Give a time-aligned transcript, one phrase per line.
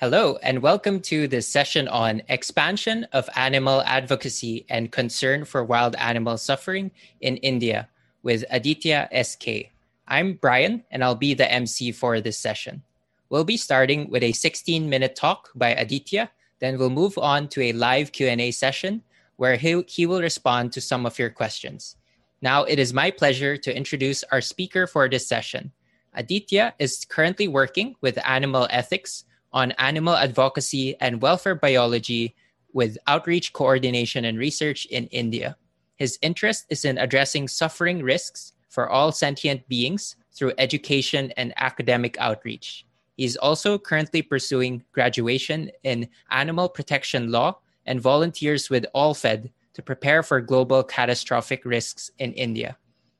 [0.00, 5.96] Hello, and welcome to this session on expansion of animal advocacy and concern for wild
[5.96, 7.88] animal suffering in India
[8.22, 9.72] with Aditya SK.
[10.06, 12.84] I'm Brian, and I'll be the MC for this session.
[13.28, 16.30] We'll be starting with a 16-minute talk by Aditya,
[16.60, 19.02] then we'll move on to a live Q&A session
[19.34, 21.96] where he, he will respond to some of your questions.
[22.40, 25.72] Now, it is my pleasure to introduce our speaker for this session.
[26.14, 29.24] Aditya is currently working with Animal Ethics
[29.58, 32.36] on animal advocacy and welfare biology
[32.72, 35.56] with outreach coordination and research in India.
[35.96, 42.16] His interest is in addressing suffering risks for all sentient beings through education and academic
[42.20, 42.86] outreach.
[43.16, 49.82] He is also currently pursuing graduation in animal protection law and volunteers with AllFed to
[49.82, 52.78] prepare for global catastrophic risks in India.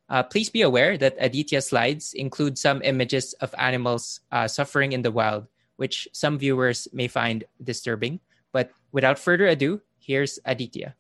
[0.09, 5.03] Uh, please be aware that Aditya's slides include some images of animals uh, suffering in
[5.03, 8.21] the wild, which some viewers may find disturbing.
[8.53, 10.95] But without further ado, here's Aditya.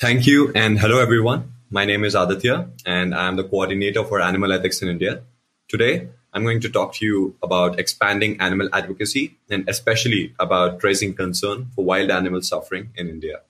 [0.00, 1.52] Thank you, and hello everyone.
[1.70, 5.22] My name is Aditya, and I'm the coordinator for animal ethics in India.
[5.68, 11.14] Today, I'm going to talk to you about expanding animal advocacy and especially about raising
[11.14, 13.42] concern for wild animal suffering in India.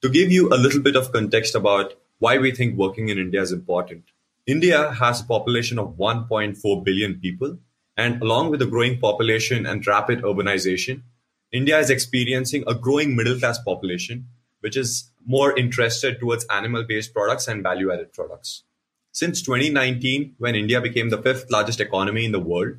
[0.00, 3.42] To give you a little bit of context about why we think working in India
[3.42, 4.04] is important,
[4.46, 7.58] India has a population of 1.4 billion people
[7.96, 11.02] and along with the growing population and rapid urbanization,
[11.52, 14.26] India is experiencing a growing middle class population,
[14.60, 18.64] which is more interested towards animal based products and value added products.
[19.12, 22.78] Since 2019, when India became the fifth largest economy in the world,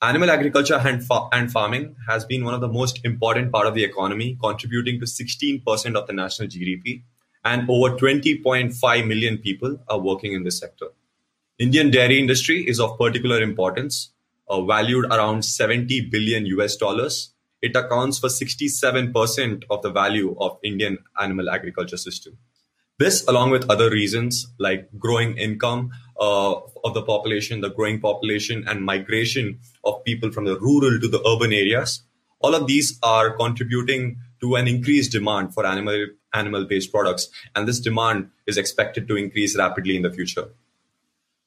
[0.00, 3.74] animal agriculture and, fa- and farming has been one of the most important part of
[3.74, 7.02] the economy, contributing to 16% of the national GDP,
[7.44, 10.86] and over 20.5 million people are working in this sector.
[11.58, 14.11] Indian dairy industry is of particular importance
[14.52, 17.32] uh, valued around 70 billion US dollars.
[17.62, 22.36] It accounts for 67% of the value of Indian animal agriculture system.
[22.98, 26.54] This, along with other reasons like growing income uh,
[26.84, 31.22] of the population, the growing population, and migration of people from the rural to the
[31.26, 32.02] urban areas,
[32.40, 37.68] all of these are contributing to an increased demand for animal animal based products, and
[37.68, 40.48] this demand is expected to increase rapidly in the future.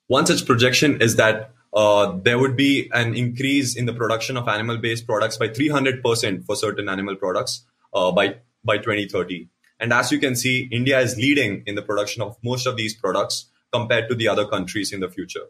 [0.07, 4.47] One such projection is that uh, there would be an increase in the production of
[4.47, 9.49] animal-based products by 300% for certain animal products uh, by by 2030.
[9.79, 12.95] And as you can see, India is leading in the production of most of these
[12.95, 15.47] products compared to the other countries in the future,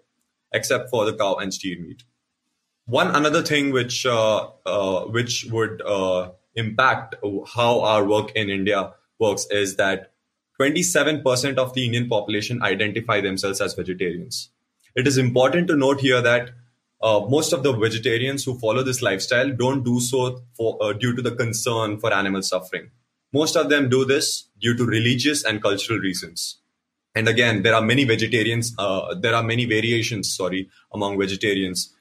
[0.52, 2.03] except for the cow and steer meat.
[2.88, 7.16] One another thing which uh, uh which would uh, impact
[7.53, 10.12] how our work in India works is that
[10.59, 14.50] 27% of the Indian population identify themselves as vegetarians
[14.96, 16.52] it is important to note here that
[17.02, 21.16] uh, most of the vegetarians who follow this lifestyle don't do so for, uh, due
[21.16, 22.90] to the concern for animal suffering.
[23.34, 26.60] Most of them do this due to religious and cultural reasons.
[27.14, 31.94] And again, there are many vegetarians, uh, there are many variations, sorry, among vegetarians.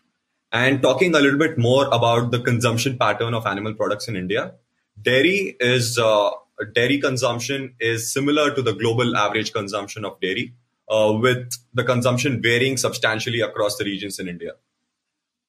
[0.52, 4.54] And talking a little bit more about the consumption pattern of animal products in India,
[5.00, 6.30] dairy is uh,
[6.72, 10.54] dairy consumption is similar to the global average consumption of dairy
[10.88, 14.52] with the consumption varying substantially across the regions in India.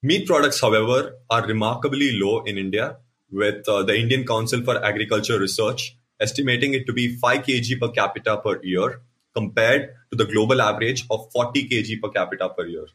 [0.01, 2.97] Meat products, however, are remarkably low in India,
[3.31, 7.89] with uh, the Indian Council for Agriculture Research estimating it to be 5 kg per
[7.89, 9.01] capita per year,
[9.33, 12.85] compared to the global average of 40 kg per capita per year.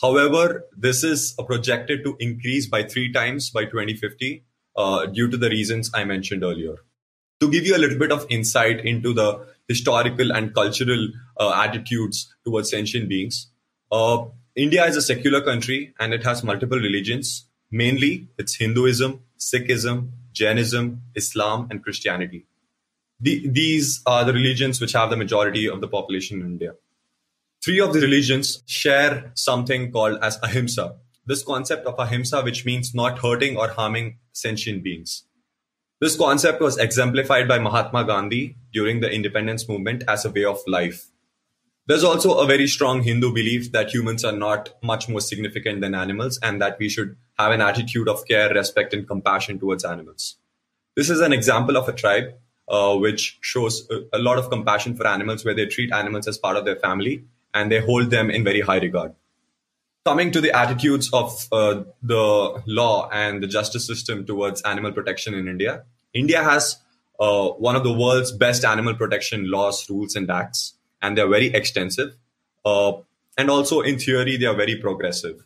[0.00, 4.44] However, this is projected to increase by three times by 2050
[4.76, 6.74] uh, due to the reasons I mentioned earlier.
[7.40, 12.32] To give you a little bit of insight into the historical and cultural uh, attitudes
[12.44, 13.48] towards sentient beings.
[13.90, 17.46] Uh, India is a secular country and it has multiple religions.
[17.70, 22.46] Mainly, it's Hinduism, Sikhism, Jainism, Islam, and Christianity.
[23.20, 26.74] The, these are the religions which have the majority of the population in India.
[27.64, 30.96] Three of the religions share something called as ahimsa.
[31.24, 35.24] This concept of ahimsa, which means not hurting or harming sentient beings.
[35.98, 40.58] This concept was exemplified by Mahatma Gandhi during the independence movement as a way of
[40.66, 41.06] life.
[41.86, 45.94] There's also a very strong Hindu belief that humans are not much more significant than
[45.94, 50.36] animals and that we should have an attitude of care, respect, and compassion towards animals.
[50.96, 52.34] This is an example of a tribe
[52.68, 56.36] uh, which shows a, a lot of compassion for animals, where they treat animals as
[56.36, 59.14] part of their family and they hold them in very high regard.
[60.06, 65.34] Coming to the attitudes of uh, the law and the justice system towards animal protection
[65.34, 65.82] in India,
[66.14, 66.76] India has
[67.18, 71.48] uh, one of the world's best animal protection laws, rules, and acts, and they're very
[71.48, 72.14] extensive.
[72.64, 72.92] Uh,
[73.36, 75.44] and also, in theory, they are very progressive.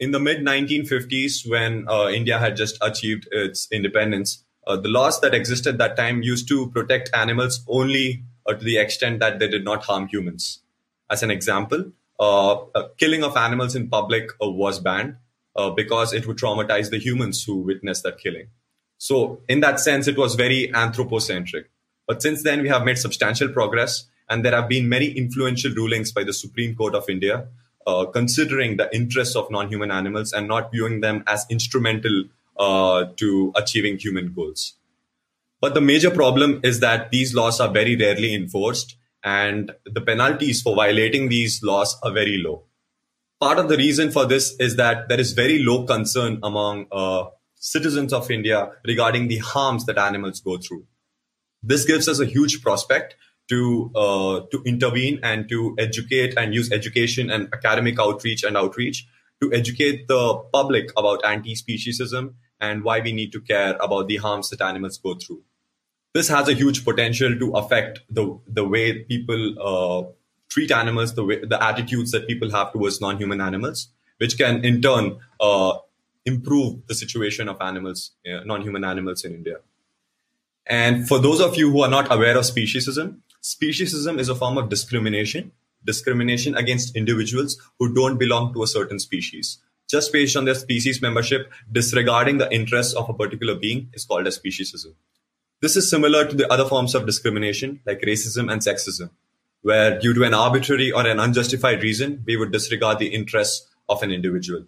[0.00, 5.20] in the mid 1950s, when uh, India had just achieved its independence, uh, the laws
[5.20, 9.46] that existed that time used to protect animals only uh, to the extent that they
[9.48, 10.60] did not harm humans.
[11.10, 11.99] As an example, uh,
[12.98, 15.16] killing of animals in public uh, was banned
[15.56, 18.48] uh, because it would traumatize the humans who witnessed that killing.
[18.98, 21.70] So, in that sense, it was very anthropocentric.
[22.06, 26.12] But since then, we have made substantial progress, and there have been many influential rulings
[26.12, 27.48] by the Supreme Court of India
[27.86, 32.24] uh, considering the interests of non-human animals and not viewing them as instrumental
[32.58, 34.74] uh, to achieving human goals.
[35.60, 40.62] But the major problem is that these laws are very rarely enforced, and the penalties
[40.62, 42.64] for violating these laws are very low.
[43.40, 47.24] Part of the reason for this is that there is very low concern among uh,
[47.54, 50.86] citizens of India regarding the harms that animals go through.
[51.62, 53.16] This gives us a huge prospect
[53.48, 59.06] to uh, to intervene and to educate and use education and academic outreach and outreach
[59.42, 64.50] to educate the public about anti-speciesism and why we need to care about the harms
[64.50, 65.42] that animals go through.
[66.12, 70.10] This has a huge potential to affect the the way people uh,
[70.48, 74.82] treat animals, the way the attitudes that people have towards non-human animals, which can in
[74.82, 75.78] turn uh,
[76.24, 79.58] improve the situation of animals, uh, non-human animals in India.
[80.66, 84.58] And for those of you who are not aware of speciesism, Speciesism is a form
[84.58, 85.52] of discrimination,
[85.84, 89.58] discrimination against individuals who don't belong to a certain species.
[89.88, 94.26] Just based on their species membership, disregarding the interests of a particular being is called
[94.26, 94.92] as speciesism.
[95.60, 99.10] This is similar to the other forms of discrimination like racism and sexism,
[99.60, 104.02] where due to an arbitrary or an unjustified reason, we would disregard the interests of
[104.02, 104.64] an individual.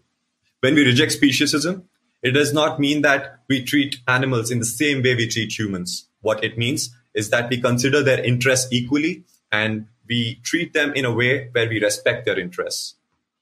[0.60, 1.84] When we reject speciesism,
[2.22, 6.08] it does not mean that we treat animals in the same way we treat humans.
[6.20, 11.06] What it means is that we consider their interests equally and we treat them in
[11.06, 12.96] a way where we respect their interests.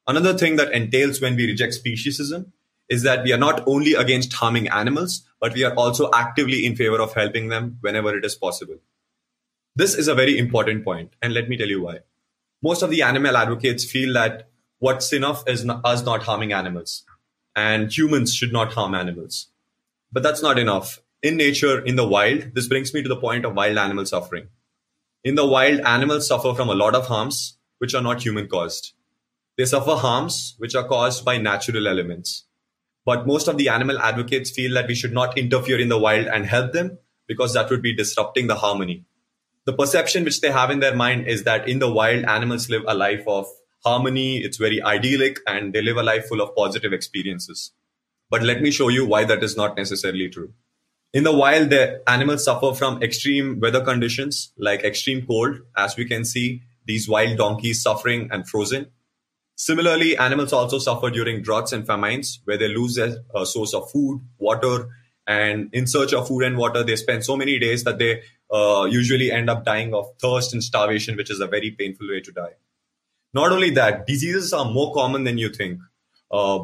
[0.06, 2.52] Another thing that entails when we reject speciesism
[2.90, 6.76] is that we are not only against harming animals, but we are also actively in
[6.76, 8.76] favor of helping them whenever it is possible.
[9.74, 12.00] This is a very important point, and let me tell you why.
[12.62, 14.50] Most of the animal advocates feel that
[14.80, 17.04] what's enough is not, us not harming animals,
[17.56, 19.46] and humans should not harm animals.
[20.12, 23.44] But that's not enough in nature, in the wild, this brings me to the point
[23.44, 24.48] of wild animal suffering.
[25.22, 28.94] In the wild, animals suffer from a lot of harms which are not human caused.
[29.58, 32.46] They suffer harms which are caused by natural elements.
[33.04, 36.26] But most of the animal advocates feel that we should not interfere in the wild
[36.26, 39.04] and help them because that would be disrupting the harmony.
[39.64, 42.84] The perception which they have in their mind is that in the wild, animals live
[42.86, 43.46] a life of
[43.84, 47.72] harmony, it's very idyllic, and they live a life full of positive experiences.
[48.30, 50.52] But let me show you why that is not necessarily true.
[51.12, 56.04] In the wild, the animals suffer from extreme weather conditions like extreme cold, as we
[56.04, 58.86] can see these wild donkeys suffering and frozen.
[59.60, 63.90] Similarly, animals also suffer during droughts and famines where they lose their uh, source of
[63.90, 64.88] food, water,
[65.26, 68.86] and in search of food and water, they spend so many days that they uh,
[68.90, 72.32] usually end up dying of thirst and starvation, which is a very painful way to
[72.32, 72.54] die.
[73.34, 75.78] Not only that, diseases are more common than you think.
[76.30, 76.60] Uh,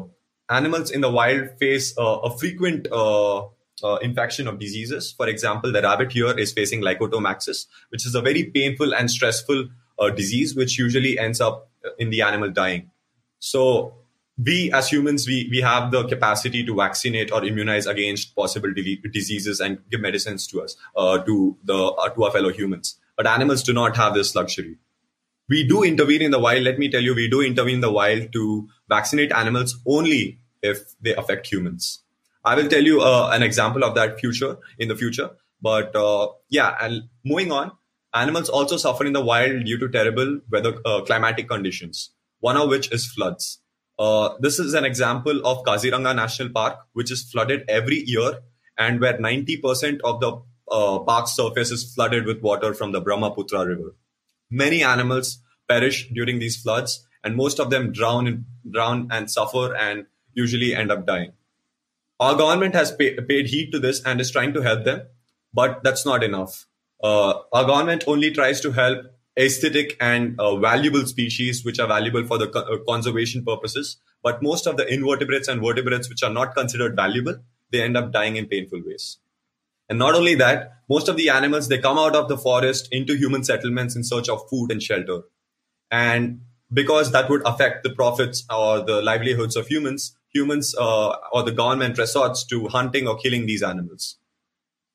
[0.49, 3.45] animals in the wild face uh, a frequent uh,
[3.83, 5.11] uh, infection of diseases.
[5.11, 9.67] For example, the rabbit here is facing myxomatosis, which is a very painful and stressful
[9.99, 12.91] uh, disease, which usually ends up in the animal dying.
[13.39, 13.93] So
[14.43, 19.01] we as humans, we, we have the capacity to vaccinate or immunize against possible de-
[19.11, 22.99] diseases and give medicines to us, uh, to the uh, to our fellow humans.
[23.15, 24.77] But animals do not have this luxury.
[25.49, 26.63] We do intervene in the wild.
[26.63, 30.93] Let me tell you, we do intervene in the wild to vaccinate animals only if
[31.01, 32.03] they affect humans.
[32.43, 35.31] I will tell you uh, an example of that future in the future.
[35.61, 37.71] But uh, yeah, and moving on,
[38.13, 42.11] animals also suffer in the wild due to terrible weather uh, climatic conditions.
[42.39, 43.59] One of which is floods.
[43.99, 48.39] Uh, this is an example of Kaziranga National Park, which is flooded every year,
[48.77, 50.39] and where 90% of the
[50.71, 53.95] uh, park surface is flooded with water from the Brahmaputra River.
[54.51, 59.75] Many animals perish during these floods, and most of them drown and drown and suffer
[59.75, 61.33] and usually end up dying.
[62.19, 65.01] Our government has pay, paid heed to this and is trying to help them,
[65.53, 66.67] but that's not enough.
[67.03, 69.05] Uh, our government only tries to help
[69.37, 73.97] aesthetic and uh, valuable species which are valuable for the co- uh, conservation purposes.
[74.23, 77.37] But most of the invertebrates and vertebrates which are not considered valuable,
[77.71, 79.19] they end up dying in painful ways.
[79.89, 83.15] And not only that, most of the animals they come out of the forest into
[83.15, 85.21] human settlements in search of food and shelter.
[85.91, 86.41] And
[86.73, 91.51] because that would affect the profits or the livelihoods of humans, humans uh, or the
[91.51, 94.17] government resorts to hunting or killing these animals.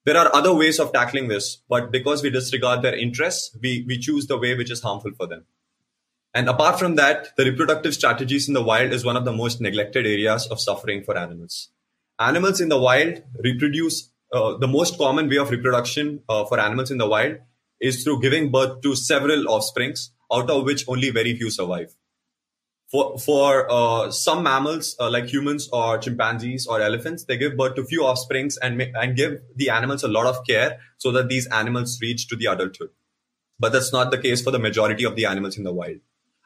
[0.04, 3.98] There are other ways of tackling this, but because we disregard their interests, we, we
[3.98, 5.44] choose the way which is harmful for them.
[6.34, 9.60] And apart from that, the reproductive strategies in the wild is one of the most
[9.60, 11.68] neglected areas of suffering for animals.
[12.18, 16.90] Animals in the wild reproduce, uh, the most common way of reproduction uh, for animals
[16.90, 17.36] in the wild
[17.80, 21.94] is through giving birth to several offsprings, out of which only very few survive.
[22.92, 27.74] For, for uh, some mammals uh, like humans or chimpanzees or elephants, they give birth
[27.76, 31.46] to few offsprings and, and give the animals a lot of care so that these
[31.46, 32.90] animals reach to the adulthood.
[33.58, 36.00] But that's not the case for the majority of the animals in the wild.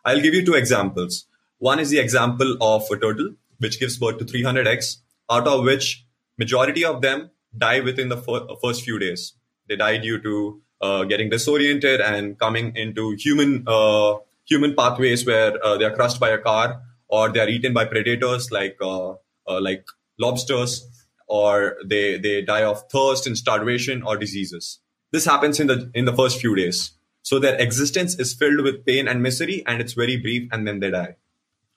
[0.05, 1.27] I'll give you two examples.
[1.59, 4.99] One is the example of a turtle, which gives birth to 300 eggs,
[5.29, 6.07] out of which
[6.39, 9.33] majority of them die within the fir- first few days.
[9.69, 15.53] They die due to uh, getting disoriented and coming into human uh, human pathways where
[15.65, 19.11] uh, they are crushed by a car or they are eaten by predators like uh,
[19.47, 19.85] uh, like
[20.19, 20.87] lobsters
[21.27, 24.81] or they they die of thirst and starvation or diseases.
[25.13, 26.93] This happens in the in the first few days.
[27.23, 30.79] So their existence is filled with pain and misery, and it's very brief, and then
[30.79, 31.17] they die.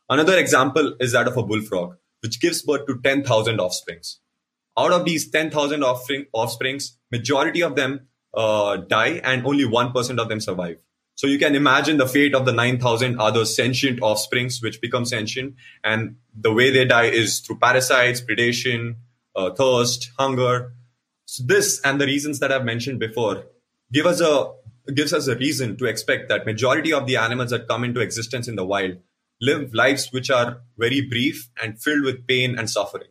[0.07, 4.19] Another example is that of a bullfrog, which gives birth to 10,000 offsprings.
[4.77, 10.29] Out of these 10,000 offspring, offsprings, majority of them uh, die, and only 1% of
[10.29, 10.77] them survive.
[11.19, 15.55] So you can imagine the fate of the 9,000 other sentient offsprings, which become sentient,
[15.83, 18.95] and the way they die is through parasites, predation,
[19.35, 20.71] uh, thirst, hunger.
[21.25, 23.43] So this and the reasons that I've mentioned before
[23.91, 24.53] give us a
[24.93, 28.47] gives us a reason to expect that majority of the animals that come into existence
[28.47, 28.95] in the wild
[29.41, 33.09] live lives which are very brief and filled with pain and suffering.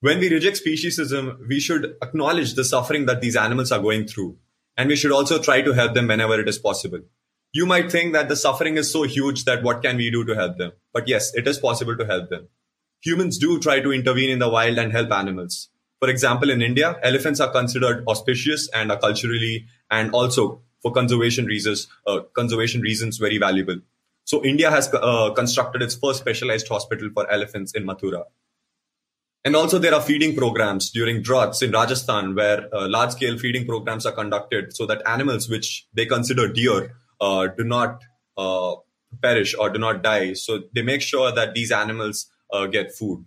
[0.00, 4.38] When we reject speciesism, we should acknowledge the suffering that these animals are going through,
[4.78, 7.00] and we should also try to help them whenever it is possible.
[7.54, 10.34] You might think that the suffering is so huge that what can we do to
[10.34, 10.72] help them?
[10.92, 12.48] But yes, it is possible to help them.
[13.02, 15.68] Humans do try to intervene in the wild and help animals.
[16.00, 21.44] For example, in India, elephants are considered auspicious and are culturally and also for conservation
[21.46, 23.76] reasons, uh, conservation reasons, very valuable.
[24.24, 28.24] So India has uh, constructed its first specialized hospital for elephants in Mathura.
[29.44, 33.64] And also there are feeding programs during droughts in Rajasthan where uh, large scale feeding
[33.64, 38.02] programs are conducted so that animals which they consider dear uh, do not
[38.36, 38.74] uh,
[39.22, 40.32] perish or do not die.
[40.34, 43.24] So they make sure that these animals uh, get food.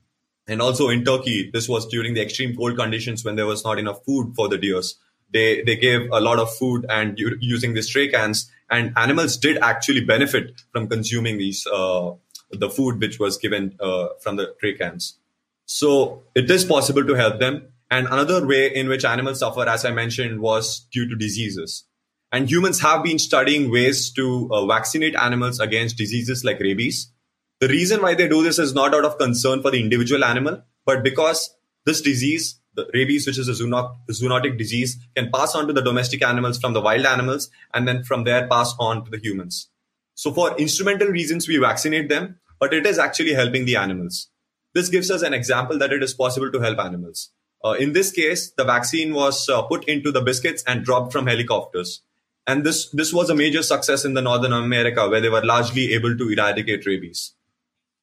[0.48, 3.80] And also in Turkey, this was during the extreme cold conditions when there was not
[3.80, 4.98] enough food for the deers
[5.32, 9.58] they they gave a lot of food and using these tray cans and animals did
[9.58, 12.12] actually benefit from consuming these uh,
[12.52, 15.20] the food which was given uh, from the tray cans
[15.66, 19.84] so it is possible to help them and another way in which animals suffer as
[19.84, 21.84] i mentioned was due to diseases
[22.32, 27.12] and humans have been studying ways to uh, vaccinate animals against diseases like rabies
[27.60, 30.62] the reason why they do this is not out of concern for the individual animal
[30.86, 31.56] but because
[31.86, 36.24] this disease the rabies, which is a zoonotic disease, can pass on to the domestic
[36.24, 39.70] animals from the wild animals and then from there pass on to the humans.
[40.14, 44.30] So for instrumental reasons, we vaccinate them, but it is actually helping the animals.
[44.74, 47.32] This gives us an example that it is possible to help animals.
[47.66, 51.26] Uh, in this case, the vaccine was uh, put into the biscuits and dropped from
[51.26, 52.04] helicopters.
[52.48, 55.94] And this, this was a major success in the Northern America where they were largely
[55.94, 57.34] able to eradicate rabies.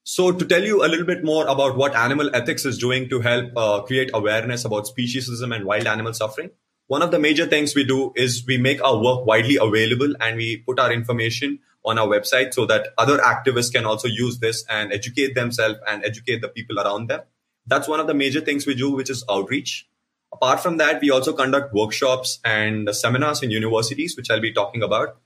[0.06, 3.20] So, to tell you a little bit more about what animal ethics is doing to
[3.20, 6.50] help uh, create awareness about speciesism and wild animal suffering,
[6.88, 10.36] one of the major things we do is we make our work widely available and
[10.36, 14.62] we put our information on our website so that other activists can also use this
[14.68, 17.22] and educate themselves and educate the people around them.
[17.66, 19.88] That's one of the major things we do, which is outreach.
[20.34, 24.82] Apart from that, we also conduct workshops and seminars in universities, which I'll be talking
[24.82, 25.16] about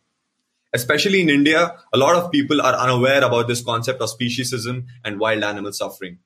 [0.73, 5.19] especially in India, a lot of people are unaware about this concept of speciesism and
[5.19, 6.19] wild animal suffering.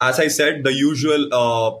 [0.00, 1.78] As I said, the usual uh,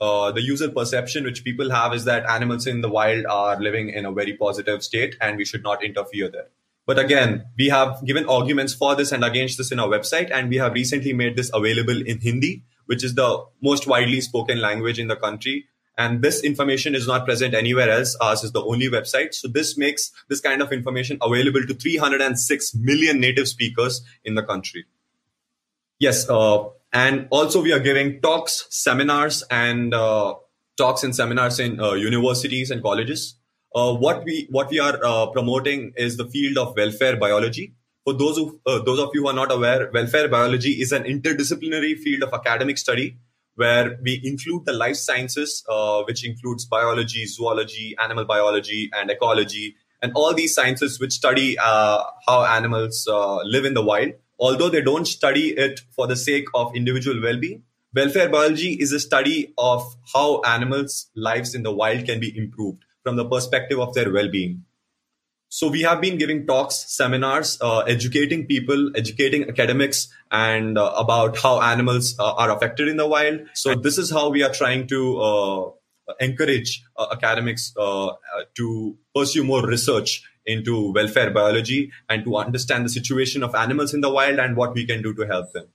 [0.00, 3.88] uh, the usual perception which people have is that animals in the wild are living
[3.88, 6.48] in a very positive state and we should not interfere there.
[6.86, 10.50] But again, we have given arguments for this and against this in our website, and
[10.50, 14.98] we have recently made this available in Hindi, which is the most widely spoken language
[14.98, 18.16] in the country and this information is not present anywhere else.
[18.20, 19.34] Ours is the only website.
[19.34, 24.42] So this makes this kind of information available to 306 million native speakers in the
[24.42, 24.86] country.
[26.00, 30.34] Yes, uh, and also we are giving talks, seminars, and uh,
[30.76, 33.36] talks and seminars in uh, universities and colleges.
[33.74, 37.74] Uh, what we what we are uh, promoting is the field of welfare biology.
[38.04, 41.04] For those who uh, those of you who are not aware, welfare biology is an
[41.04, 43.16] interdisciplinary field of academic study
[43.56, 49.76] where we include the life sciences, uh, which includes biology, zoology, animal biology, and ecology,
[50.02, 54.12] and all these sciences which study uh, how animals uh, live in the wild.
[54.38, 57.62] Although they don't study it for the sake of individual well being,
[57.94, 62.84] welfare biology is a study of how animals' lives in the wild can be improved
[63.02, 64.64] from the perspective of their well being.
[65.54, 71.38] So we have been giving talks, seminars, uh, educating people, educating academics, and uh, about
[71.38, 73.42] how animals uh, are affected in the wild.
[73.52, 75.70] So this is how we are trying to uh,
[76.18, 78.14] encourage uh, academics uh,
[78.56, 84.00] to pursue more research into welfare biology and to understand the situation of animals in
[84.00, 85.66] the wild and what we can do to help them.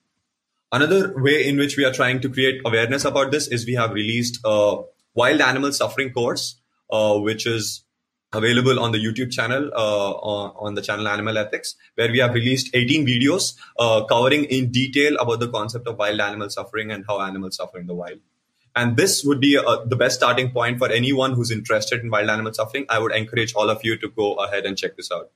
[0.73, 3.91] Another way in which we are trying to create awareness about this is we have
[3.91, 4.81] released a
[5.13, 6.59] wild animal suffering course,
[6.91, 7.85] which is
[8.33, 12.69] available on the YouTube channel uh, on, the channel Animal Ethics, where we have released
[12.73, 17.19] 18 videos uh, covering in detail about the concept of wild animal suffering and how
[17.21, 18.19] animals suffer in the wild.
[18.75, 22.29] And this would be uh, the best starting point for anyone who's interested in wild
[22.29, 22.85] animal suffering.
[22.87, 25.31] I would encourage all of you to go ahead and check this out.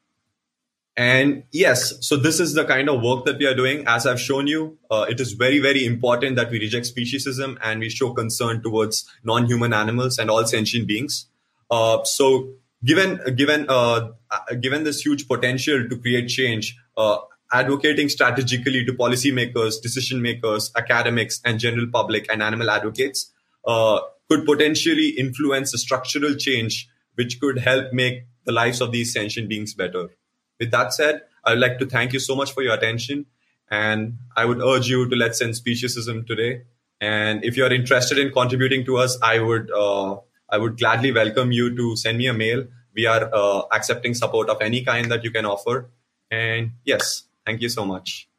[0.95, 3.83] And yes, so this is the kind of work that we are doing.
[3.87, 7.79] As I've shown you, uh, it is very, very important that we reject speciesism and
[7.79, 11.25] we show concern towards non-human animals and all sentient beings.
[11.71, 12.53] Uh, so
[12.85, 14.09] given given uh,
[14.59, 17.17] given this huge potential to create change, uh,
[17.51, 23.31] advocating strategically to policymakers, decision makers, academics, and general public and animal advocates
[23.65, 23.99] uh,
[24.29, 29.47] could potentially influence a structural change which could help make the lives of these sentient
[29.47, 30.09] beings better.
[30.59, 33.27] With that said, I would like to thank you so much for your attention,
[33.69, 36.63] and I would urge you to let's end speciesism today.
[36.99, 40.17] And if you are interested in contributing to us, I would uh,
[40.53, 42.65] I would gladly welcome you to send me a mail.
[42.93, 45.89] We are uh, accepting support of any kind that you can offer.
[46.29, 48.29] And yes, thank you so much.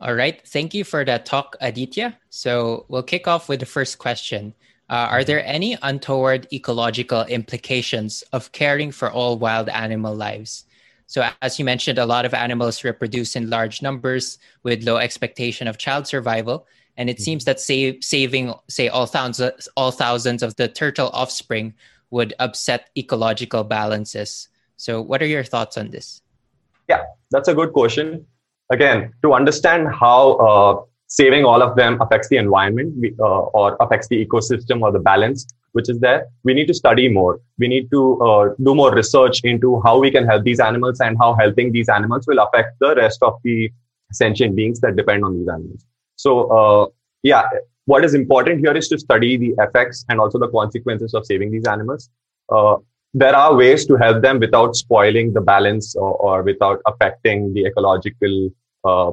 [0.00, 0.42] All right.
[0.44, 2.18] Thank you for that talk, Aditya.
[2.28, 4.52] So we'll kick off with the first question.
[4.90, 10.64] Uh, are there any untoward ecological implications of caring for all wild animal lives?
[11.06, 15.68] So, as you mentioned, a lot of animals reproduce in large numbers with low expectation
[15.68, 16.66] of child survival.
[16.96, 21.74] And it seems that save, saving, say, all thousands, all thousands of the turtle offspring
[22.10, 24.48] would upset ecological balances.
[24.76, 26.22] So, what are your thoughts on this?
[26.88, 28.26] Yeah, that's a good question.
[28.70, 34.08] Again, to understand how uh, saving all of them affects the environment uh, or affects
[34.08, 37.38] the ecosystem or the balance which is there, we need to study more.
[37.58, 41.18] We need to uh, do more research into how we can help these animals and
[41.18, 43.70] how helping these animals will affect the rest of the
[44.10, 45.84] sentient beings that depend on these animals.
[46.16, 46.86] So, uh,
[47.22, 47.44] yeah,
[47.86, 51.50] what is important here is to study the effects and also the consequences of saving
[51.50, 52.10] these animals.
[52.50, 52.76] Uh,
[53.14, 57.64] there are ways to help them without spoiling the balance or, or without affecting the
[57.64, 58.50] ecological
[58.84, 59.12] uh,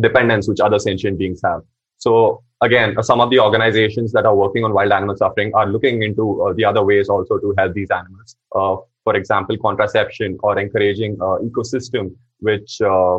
[0.00, 1.62] dependence which other sentient beings have.
[1.98, 6.02] So again, some of the organizations that are working on wild animal suffering are looking
[6.02, 8.36] into uh, the other ways also to help these animals.
[8.54, 13.18] Uh, for example, contraception or encouraging uh, ecosystem which uh,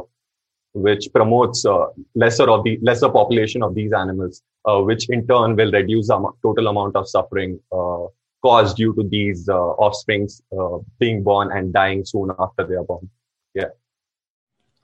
[0.74, 5.56] which promotes uh, lesser of the lesser population of these animals, uh, which in turn
[5.56, 8.06] will reduce the total amount of suffering uh,
[8.42, 12.84] caused due to these uh, offsprings uh, being born and dying soon after they are
[12.84, 13.10] born.
[13.54, 13.70] Yeah.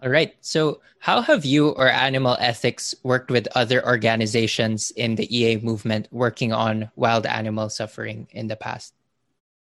[0.01, 0.33] All right.
[0.39, 6.07] So, how have you or Animal Ethics worked with other organizations in the EA movement
[6.11, 8.93] working on wild animal suffering in the past?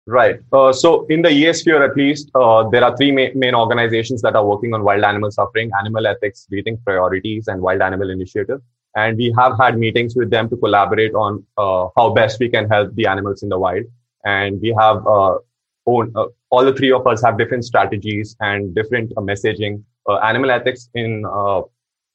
[0.08, 0.38] Right.
[0.52, 4.22] Uh, so in the EA sphere, at least, uh, there are three ma- main organizations
[4.22, 8.60] that are working on wild animal suffering, animal ethics, rethink priorities, and wild animal initiative.
[8.94, 12.68] And we have had meetings with them to collaborate on uh, how best we can
[12.68, 13.84] help the animals in the wild.
[14.24, 15.38] And we have uh,
[15.86, 19.82] own, uh, all the three of us have different strategies and different uh, messaging.
[20.22, 21.10] animal ethics in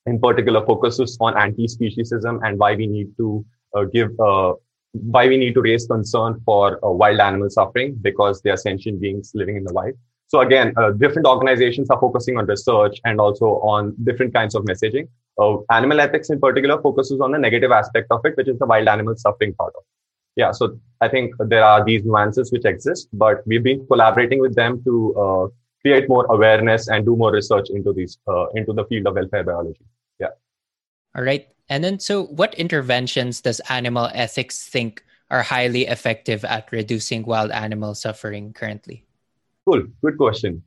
[0.10, 3.46] in particular focuses on anti-speciesism and why we need to
[3.96, 4.12] give
[4.94, 9.00] why we need to raise concern for uh, wild animal suffering because they are sentient
[9.00, 9.94] beings living in the wild.
[10.28, 14.64] So again, uh, different organizations are focusing on research and also on different kinds of
[14.64, 15.08] messaging.
[15.38, 18.66] Uh, animal ethics in particular focuses on the negative aspect of it, which is the
[18.66, 20.42] wild animal suffering part of it.
[20.42, 24.56] Yeah, so I think there are these nuances which exist, but we've been collaborating with
[24.56, 25.48] them to uh,
[25.82, 29.44] create more awareness and do more research into these uh, into the field of welfare
[29.44, 29.84] biology.
[30.20, 30.30] Yeah.
[31.16, 31.51] All right.
[31.72, 37.50] And then, so what interventions does animal ethics think are highly effective at reducing wild
[37.52, 39.06] animal suffering currently?
[39.66, 39.84] Cool.
[40.04, 40.64] Good question.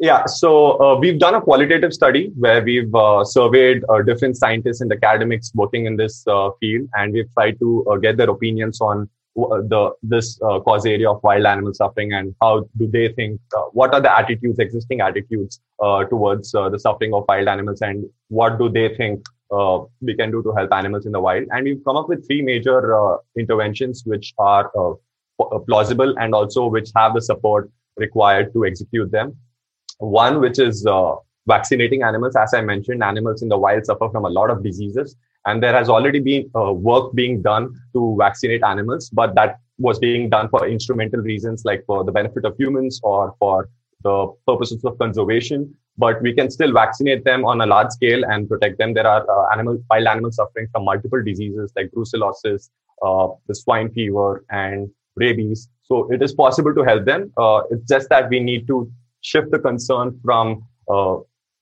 [0.00, 4.80] Yeah, so uh, we've done a qualitative study where we've uh, surveyed uh, different scientists
[4.80, 8.80] and academics working in this uh, field, and we've tried to uh, get their opinions
[8.80, 13.38] on uh, the this cause area of wild animal suffering and how do they think
[13.72, 15.60] what are the attitudes, existing attitudes
[16.08, 20.42] towards the suffering of wild animals, and what do they think uh, we can do
[20.42, 21.46] to help animals in the wild.
[21.50, 24.92] And we've come up with three major uh, interventions which are uh,
[25.42, 29.36] uh, plausible and also which have the support required to execute them.
[29.98, 32.36] One, which is uh, vaccinating animals.
[32.36, 35.16] As I mentioned, animals in the wild suffer from a lot of diseases.
[35.46, 39.98] And there has already been uh, work being done to vaccinate animals, but that was
[39.98, 43.68] being done for instrumental reasons like for the benefit of humans or for
[44.02, 48.48] the purposes of conservation, but we can still vaccinate them on a large scale and
[48.48, 48.94] protect them.
[48.94, 52.70] There are uh, animal, wild animals suffering from multiple diseases like brucellosis,
[53.06, 55.68] uh, the swine fever, and rabies.
[55.82, 57.32] So it is possible to help them.
[57.36, 61.16] Uh, it's just that we need to shift the concern from uh,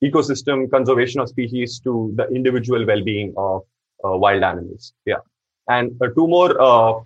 [0.04, 3.62] ecosystem conservation of species to the individual well-being of
[4.04, 4.92] uh, wild animals.
[5.06, 5.22] Yeah,
[5.68, 7.04] and uh, two more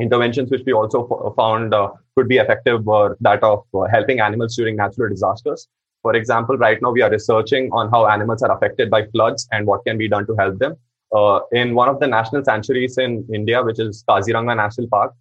[0.00, 1.72] interventions which we also f- found
[2.16, 3.64] could be effective were that of
[3.96, 5.68] helping animals during natural disasters.
[6.04, 9.66] For example, right now we are researching on how animals are affected by floods and
[9.66, 10.76] what can be done to help them.
[11.16, 15.14] Uh, in one of the national sanctuaries in India, which is Kaziranga National Park,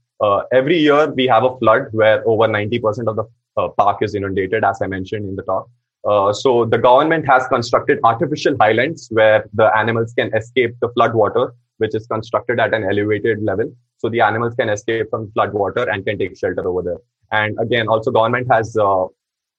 [0.52, 4.82] every year we have a flood where over 90% of the park is inundated, as
[4.82, 5.69] I mentioned in the talk.
[6.06, 11.13] Uh, so the government has constructed artificial highlands where the animals can escape the flood
[11.13, 13.74] water, which is constructed at an elevated level.
[14.00, 16.98] So the animals can escape from flood water and can take shelter over there.
[17.32, 19.06] And again, also government has uh,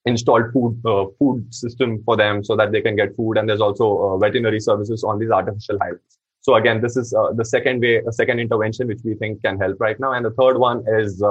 [0.05, 3.37] installed food uh, food system for them so that they can get food.
[3.37, 6.19] And there's also uh, veterinary services on these artificial highlands.
[6.41, 9.57] So again, this is uh, the second way, a second intervention which we think can
[9.57, 10.13] help right now.
[10.13, 11.23] And the third one is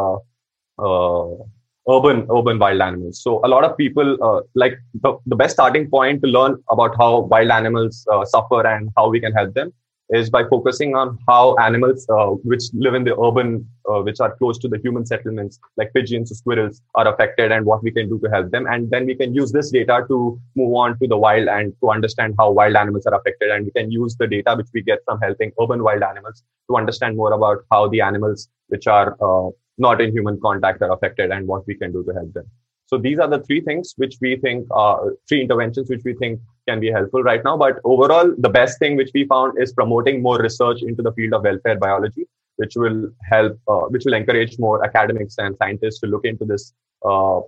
[1.88, 5.88] urban urban wild animals so a lot of people uh, like the, the best starting
[5.88, 9.72] point to learn about how wild animals uh, suffer and how we can help them
[10.14, 14.34] is by focusing on how animals uh, which live in the urban uh, which are
[14.36, 18.08] close to the human settlements like pigeons or squirrels are affected and what we can
[18.08, 21.08] do to help them and then we can use this data to move on to
[21.08, 24.26] the wild and to understand how wild animals are affected and we can use the
[24.26, 28.00] data which we get from helping urban wild animals to understand more about how the
[28.00, 32.04] animals which are uh, not in human contact are affected and what we can do
[32.04, 32.46] to help them.
[32.86, 36.40] So these are the three things which we think are three interventions which we think
[36.68, 37.56] can be helpful right now.
[37.56, 41.34] But overall, the best thing which we found is promoting more research into the field
[41.34, 46.06] of welfare biology, which will help, uh, which will encourage more academics and scientists to
[46.06, 47.40] look into this uh,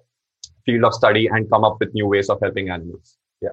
[0.64, 3.16] field of study and come up with new ways of helping animals.
[3.40, 3.51] Yeah.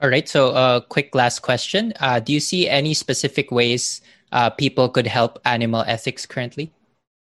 [0.00, 0.28] All right.
[0.28, 4.00] So, uh, quick last question: uh, Do you see any specific ways
[4.32, 6.72] uh, people could help animal ethics currently?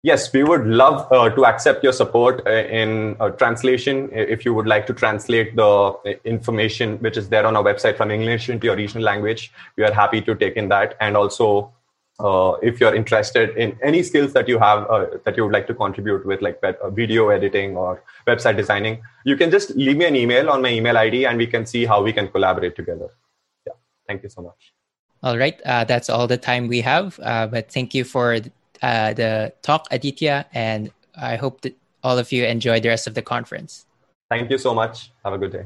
[0.04, 4.10] Yes, we would love uh, to accept your support uh, in uh, translation.
[4.12, 7.98] If you would like to translate the uh, information which is there on our website
[7.98, 10.96] from English into your regional language, we are happy to take in that.
[11.00, 11.72] And also,
[12.20, 15.68] uh, if you're interested in any skills that you have uh, that you would like
[15.68, 16.60] to contribute with, like
[16.94, 20.98] video editing or website designing, you can just leave me an email on my email
[20.98, 23.10] ID and we can see how we can collaborate together.
[23.68, 23.74] Yeah,
[24.08, 24.74] thank you so much.
[25.22, 27.20] All right, that's all the time we have.
[27.22, 28.40] but thank you for
[28.82, 33.14] uh, the talk, Aditya, and I hope that all of you enjoy the rest of
[33.14, 33.86] the conference.
[34.30, 35.12] Thank you so much.
[35.24, 35.66] Have a good day.